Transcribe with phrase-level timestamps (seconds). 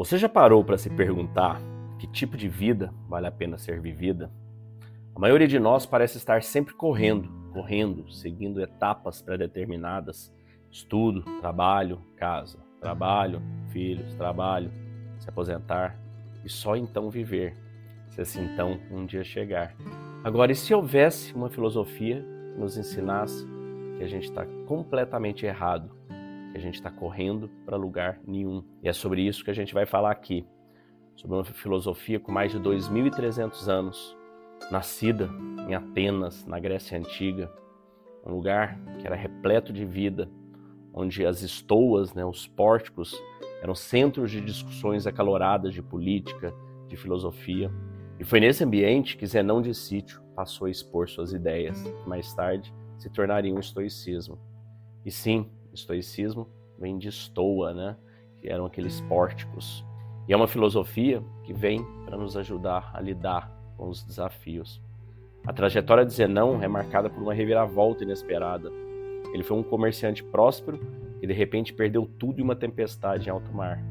[0.00, 1.60] Você já parou para se perguntar
[1.98, 4.32] que tipo de vida vale a pena ser vivida?
[5.14, 10.32] A maioria de nós parece estar sempre correndo, correndo, seguindo etapas pré-determinadas:
[10.70, 14.72] estudo, trabalho, casa, trabalho, filhos, trabalho,
[15.18, 16.00] se aposentar
[16.42, 17.54] e só então viver,
[18.08, 19.76] se assim então um dia chegar.
[20.24, 22.24] Agora, e se houvesse uma filosofia
[22.54, 23.46] que nos ensinasse
[23.98, 25.99] que a gente está completamente errado
[26.50, 28.64] que a gente está correndo para lugar nenhum.
[28.82, 30.44] E é sobre isso que a gente vai falar aqui,
[31.16, 34.16] sobre uma filosofia com mais de 2.300 anos,
[34.70, 35.30] nascida
[35.68, 37.50] em Atenas, na Grécia Antiga,
[38.24, 40.30] um lugar que era repleto de vida,
[40.92, 43.20] onde as estoas, né, os pórticos,
[43.62, 46.52] eram centros de discussões acaloradas de política,
[46.88, 47.70] de filosofia.
[48.18, 52.32] E foi nesse ambiente que Zenão de Sítio passou a expor suas ideias, que mais
[52.34, 54.38] tarde se tornariam o estoicismo.
[55.04, 56.48] E sim, estoicismo
[56.78, 57.96] vem de estoa, né?
[58.40, 59.84] que eram aqueles pórticos.
[60.26, 64.82] E é uma filosofia que vem para nos ajudar a lidar com os desafios.
[65.46, 68.70] A trajetória de Zenão é marcada por uma reviravolta inesperada.
[69.32, 70.78] Ele foi um comerciante próspero
[71.18, 73.82] que de repente perdeu tudo em uma tempestade em alto mar.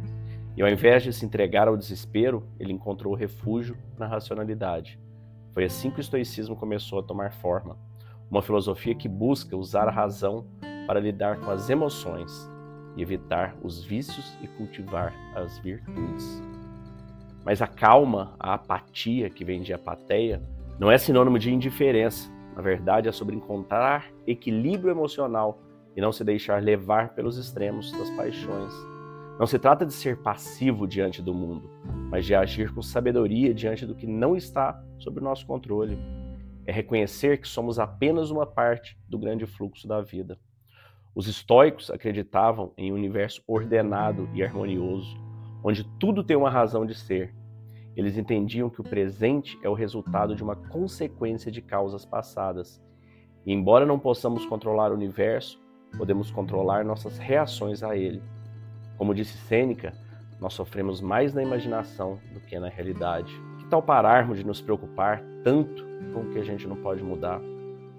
[0.57, 4.99] E ao invés de se entregar ao desespero, ele encontrou refúgio na racionalidade.
[5.53, 7.77] Foi assim que o estoicismo começou a tomar forma.
[8.29, 10.45] Uma filosofia que busca usar a razão
[10.89, 12.49] para lidar com as emoções
[12.97, 16.41] evitar os vícios e cultivar as virtudes.
[17.45, 20.41] Mas a calma, a apatia que vem de apatia,
[20.79, 22.27] não é sinônimo de indiferença.
[22.55, 25.61] Na verdade, é sobre encontrar equilíbrio emocional
[25.95, 28.73] e não se deixar levar pelos extremos das paixões.
[29.39, 31.69] Não se trata de ser passivo diante do mundo,
[32.09, 35.99] mas de agir com sabedoria diante do que não está sob o nosso controle.
[36.65, 40.35] É reconhecer que somos apenas uma parte do grande fluxo da vida.
[41.19, 45.17] Os estoicos acreditavam em um universo ordenado e harmonioso,
[45.61, 47.35] onde tudo tem uma razão de ser.
[47.93, 52.81] Eles entendiam que o presente é o resultado de uma consequência de causas passadas.
[53.45, 55.61] E embora não possamos controlar o universo,
[55.97, 58.23] podemos controlar nossas reações a ele.
[58.97, 59.91] Como disse Sêneca,
[60.39, 63.33] nós sofremos mais na imaginação do que na realidade.
[63.57, 67.41] Que tal pararmos de nos preocupar tanto com o que a gente não pode mudar?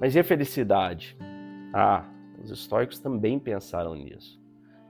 [0.00, 1.14] Mas e a felicidade?
[1.74, 2.02] Ah,
[2.42, 4.40] os estoicos também pensaram nisso.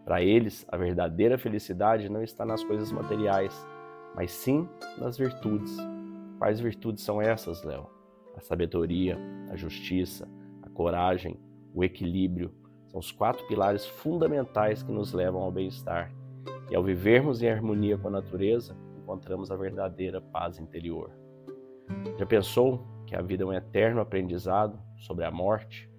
[0.04, 3.66] Para eles, a verdadeira felicidade não está nas coisas materiais,
[4.14, 4.68] mas sim
[4.98, 5.76] nas virtudes.
[6.38, 7.86] Quais virtudes são essas, Léo?
[8.36, 9.18] A sabedoria,
[9.50, 10.28] a justiça,
[10.62, 11.38] a coragem,
[11.74, 12.52] o equilíbrio
[12.86, 16.12] são os quatro pilares fundamentais que nos levam ao bem-estar.
[16.70, 21.10] E ao vivermos em harmonia com a natureza, encontramos a verdadeira paz interior.
[22.18, 25.89] Já pensou que a vida é um eterno aprendizado sobre a morte?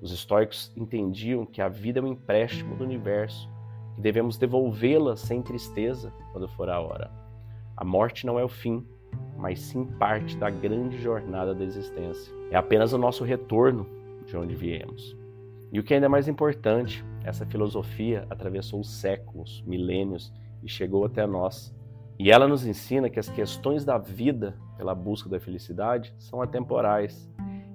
[0.00, 3.48] Os estoicos entendiam que a vida é um empréstimo do universo,
[3.94, 7.10] que devemos devolvê-la sem tristeza quando for a hora.
[7.76, 8.86] A morte não é o fim,
[9.36, 12.32] mas sim parte da grande jornada da existência.
[12.50, 13.86] É apenas o nosso retorno
[14.26, 15.16] de onde viemos.
[15.72, 20.32] E o que é ainda mais importante, essa filosofia atravessou séculos, milênios
[20.62, 21.74] e chegou até nós.
[22.18, 27.28] E ela nos ensina que as questões da vida pela busca da felicidade são atemporais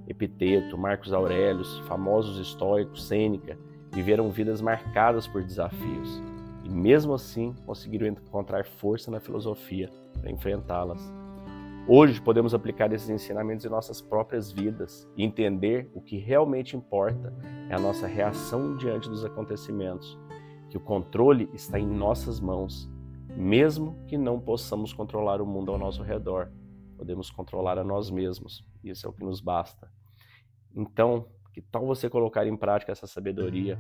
[0.08, 3.58] Epiteto, Marcos Aurélio, famosos estoicos, Sêneca,
[3.92, 6.22] viveram vidas marcadas por desafios
[6.64, 11.02] e, mesmo assim, conseguiram encontrar força na filosofia para enfrentá-las.
[11.86, 17.34] Hoje podemos aplicar esses ensinamentos em nossas próprias vidas e entender o que realmente importa
[17.70, 20.18] é a nossa reação diante dos acontecimentos,
[20.70, 22.90] que o controle está em nossas mãos,
[23.36, 26.50] mesmo que não possamos controlar o mundo ao nosso redor.
[27.04, 28.66] Podemos controlar a nós mesmos.
[28.82, 29.92] Isso é o que nos basta.
[30.74, 33.78] Então, que tal você colocar em prática essa sabedoria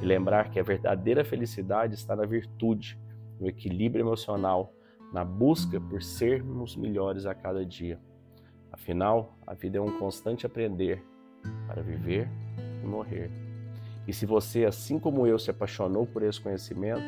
[0.00, 2.96] e lembrar que a verdadeira felicidade está na virtude,
[3.40, 4.72] no equilíbrio emocional,
[5.12, 7.98] na busca por sermos melhores a cada dia.
[8.70, 11.04] Afinal, a vida é um constante aprender
[11.66, 12.28] para viver
[12.84, 13.32] e morrer.
[14.06, 17.02] E se você, assim como eu, se apaixonou por esse conhecimento,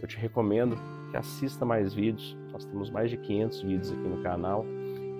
[0.00, 0.76] eu te recomendo
[1.10, 2.36] que assista mais vídeos.
[2.52, 4.64] Nós temos mais de 500 vídeos aqui no canal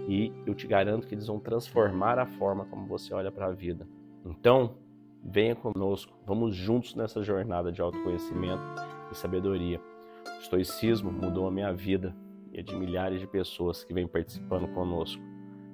[0.08, 3.52] e eu te garanto que eles vão transformar a forma como você olha para a
[3.52, 3.86] vida.
[4.24, 4.76] Então,
[5.22, 8.62] venha conosco, vamos juntos nessa jornada de autoconhecimento
[9.10, 9.80] e sabedoria.
[10.26, 12.14] O estoicismo mudou a minha vida
[12.52, 15.22] e a de milhares de pessoas que vêm participando conosco.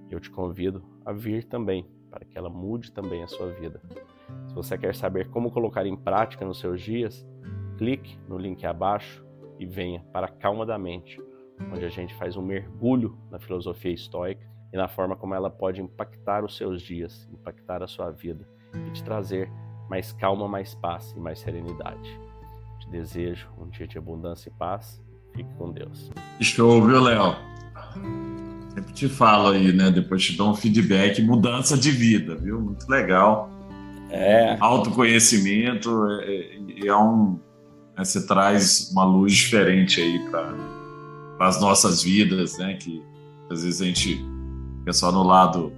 [0.09, 3.81] Eu te convido a vir também, para que ela mude também a sua vida.
[4.49, 7.27] Se você quer saber como colocar em prática nos seus dias,
[7.79, 9.25] clique no link abaixo
[9.59, 11.21] e venha para a calma da mente
[11.73, 15.81] onde a gente faz um mergulho na filosofia estoica e na forma como ela pode
[15.81, 18.47] impactar os seus dias, impactar a sua vida
[18.87, 19.51] e te trazer
[19.89, 22.19] mais calma, mais paz e mais serenidade.
[22.79, 25.03] Te desejo um dia de abundância e paz.
[25.35, 26.11] Fique com Deus.
[26.41, 27.37] Show, viu, Léo?
[28.75, 29.91] Sempre te falo aí, né?
[29.91, 32.61] Depois te dou um feedback, mudança de vida, viu?
[32.61, 33.51] Muito legal.
[34.11, 34.57] É.
[34.61, 37.39] Autoconhecimento é, é, é um.
[37.97, 40.55] Né, você traz uma luz diferente aí para
[41.47, 42.75] as nossas vidas, né?
[42.75, 43.03] Que
[43.51, 44.21] às vezes a gente
[44.79, 45.73] fica só no lado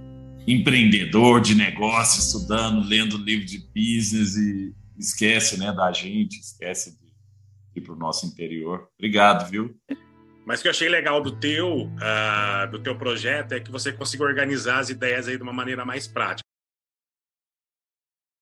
[0.47, 7.13] empreendedor de negócio, estudando, lendo livro de business e esquece, né, da gente, esquece de
[7.75, 8.87] ir para o nosso interior.
[8.97, 9.75] Obrigado, viu?
[10.45, 13.93] Mas o que eu achei legal do teu, uh, do teu projeto é que você
[13.93, 16.42] conseguiu organizar as ideias aí de uma maneira mais prática.